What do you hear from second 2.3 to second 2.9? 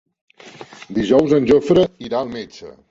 metge.